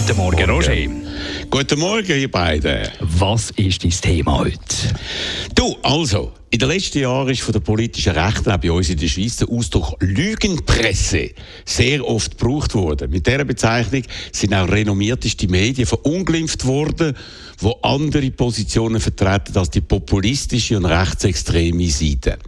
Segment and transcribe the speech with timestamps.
[0.00, 0.74] Guten Morgen, Roger.
[1.50, 2.88] Guten Morgen, ihr beiden.
[3.00, 4.58] Was ist dein Thema heute?
[5.54, 8.96] Du, also, in den letzten Jahren ist von der politischen Rechten auch bei uns in
[8.96, 11.32] der Schweiz der Ausdruck Lügenpresse
[11.66, 13.10] sehr oft gebraucht worden.
[13.10, 17.14] Mit dieser Bezeichnung sind auch renommierteste Medien verunglimpft worden,
[17.58, 22.38] wo andere Positionen vertreten als die populistische und rechtsextreme Seite.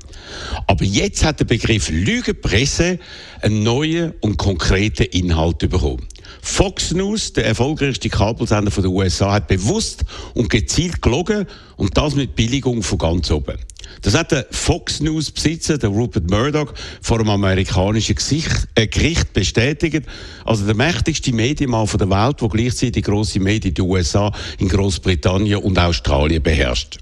[0.66, 2.98] Aber jetzt hat der Begriff Lügenpresse
[3.43, 6.09] einen neuen und konkreten Inhalt bekommen.
[6.41, 10.05] Fox News, der erfolgreichste Kabelsender der USA, hat bewusst
[10.35, 13.59] und gezielt gelogen und das mit Billigung von ganz oben.
[14.01, 19.33] Das hat der Fox News Besitzer, der Rupert Murdoch, vor einem amerikanischen Gesicht, äh, Gericht
[19.33, 20.07] bestätigt.
[20.45, 25.59] Also der mächtigste Medienmann der Welt, der gleichzeitig grosse Medien in den USA, in Großbritannien
[25.59, 26.99] und Australien beherrscht.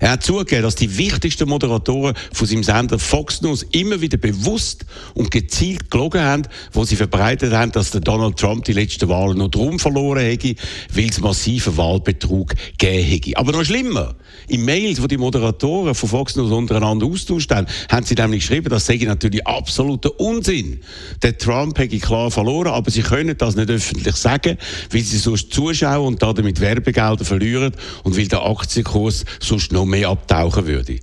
[0.00, 4.84] Er hat zugegeben, dass die wichtigsten Moderatoren von seinem Sender Fox News immer wieder bewusst
[5.14, 9.38] und gezielt gelogen haben, wo sie verbreitet haben, dass der Donald Trump die letzten Wahlen
[9.38, 10.54] noch drum verloren hätte,
[10.92, 13.36] weil es massiven Wahlbetrug gegeben hätte.
[13.36, 14.14] Aber noch schlimmer,
[14.48, 18.68] in Mails, wo die Moderatoren von Fox News untereinander austauscht haben, haben sie nämlich geschrieben,
[18.68, 20.80] das sei natürlich absoluter Unsinn.
[21.22, 24.58] Der Trump hätte klar verloren, aber sie können das nicht öffentlich sagen,
[24.90, 27.72] weil sie sonst Zuschauer und damit Werbegelder verlieren
[28.02, 30.98] und weil der Aktienkurs sonst noch mehr abtauchen würde.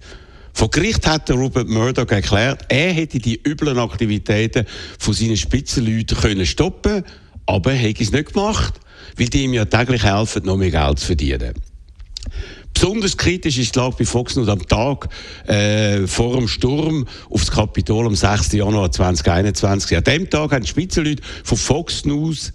[0.54, 4.66] Vor Gericht hat der Robert Murdoch erklärt, er hätte die üblen Aktivitäten
[5.00, 7.04] von seinen Spitzenleuten können stoppen
[7.46, 8.80] aber er hätte es nicht gemacht,
[9.18, 11.54] weil die ihm ja täglich helfen, noch mehr Geld zu verdienen.
[12.74, 15.10] Besonders kritisch ist die Lage bei Fox News am Tag
[15.48, 18.54] äh, vor dem Sturm aufs Kapitol am 6.
[18.54, 19.98] Januar 2021.
[19.98, 22.54] An dem Tag haben die Spitzenleute von Fox News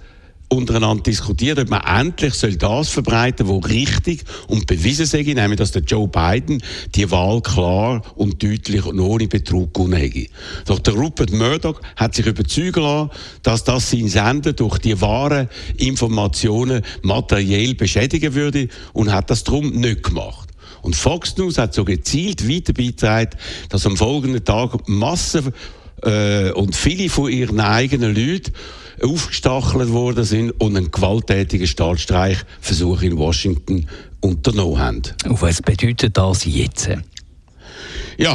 [0.56, 5.58] untereinander diskutiert, ob man endlich soll das verbreiten soll, was richtig und bewiesen sei, nämlich,
[5.58, 6.62] dass der Joe Biden
[6.94, 10.26] die Wahl klar und deutlich und ohne Betrug gewonnen hätte.
[10.66, 13.10] Doch der Rupert Murdoch hat sich überzeugen lassen,
[13.42, 19.70] dass das sein Sender durch die wahren Informationen materiell beschädigen würde und hat das darum
[19.70, 20.50] nicht gemacht.
[20.82, 23.30] Und Fox News hat so gezielt weiter beigetragen,
[23.68, 25.52] dass am folgenden Tag Massen
[26.02, 28.52] äh, und viele von ihren eigenen Leuten
[29.02, 33.86] aufgestachelt worden sind und einen gewalttätigen Staatsstreichversuch in Washington
[34.20, 35.02] unternommen haben.
[35.24, 36.88] Und was bedeutet das jetzt?
[38.18, 38.34] Ja,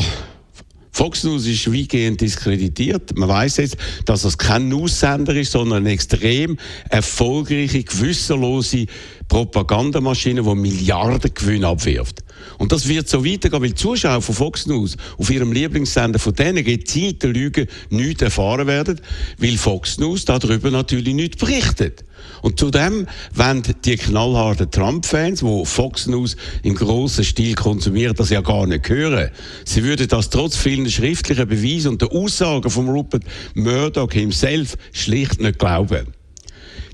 [0.94, 3.18] Fox News ist weitgehend diskreditiert.
[3.18, 6.58] Man weiß jetzt, dass es kein News-Sender ist, sondern eine extrem
[6.90, 8.86] erfolgreiche, gewissenlose
[9.28, 12.11] Propagandamaschine, die Milliarden Gewinne abwirft.
[12.58, 16.64] Und das wird so weitergehen, weil Zuschauer von Fox News auf ihrem Lieblingssender von denen
[16.64, 19.02] gezielten Lügen nichts erfahren werden,
[19.38, 22.04] weil Fox News darüber natürlich nichts berichtet.
[22.42, 28.42] Und zudem wenn die knallharten Trump-Fans, die Fox News im grossen Stil konsumieren, das ja
[28.42, 29.30] gar nicht hören.
[29.66, 33.24] Sie würden das trotz vielen schriftlichen Beweisen und der Aussagen von Rupert
[33.54, 36.08] Murdoch himself schlicht nicht glauben.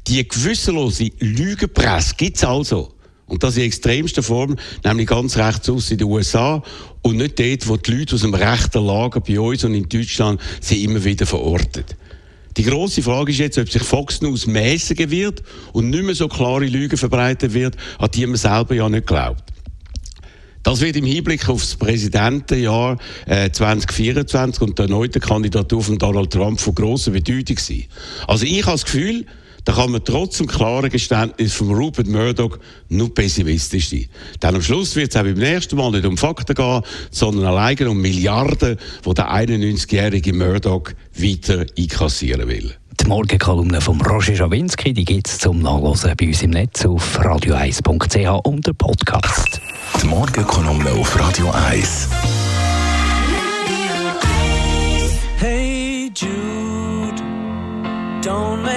[0.08, 2.94] Die gewissenlose Lügenpresse gibt es also.
[3.27, 6.63] Und das in extremster Form, nämlich ganz rechts aus in den USA
[7.01, 10.39] und nicht dort, wo die Leute aus dem rechten Lager bei uns und in Deutschland
[10.61, 11.95] sie immer wieder verortet.
[12.55, 15.43] Die große Frage ist jetzt, ob sich Fox News mäßigen wird
[15.73, 19.43] und nicht mehr so klare Lügen verbreiten wird, an die man selber ja nicht glaubt.
[20.63, 26.33] Das wird im Hinblick auf das Präsidentenjahr äh, 2024 und der erneuten Kandidatur von Donald
[26.33, 27.85] Trump von grosser Bedeutung sein.
[28.27, 29.25] Also ich habe das Gefühl,
[29.67, 32.57] da kann man trotz dem klaren Geständnis von Rupert Murdoch
[32.88, 34.05] nur pessimistisch sein.
[34.41, 37.85] Denn am Schluss wird es auch beim nächsten Mal nicht um Fakten gehen, sondern allein
[37.85, 42.75] um Milliarden, die der 91-jährige Murdoch weiter einkassieren will.
[42.97, 47.19] Die Morgenkolumne von Roger Schawinski, die gibt es zum Nachlesen bei uns im Netz auf
[47.19, 49.59] radio1.ch unter Podcast.
[50.01, 52.07] Die Morgenkolumne auf Radio 1.
[55.41, 57.22] Hey Jude,
[58.23, 58.77] don't.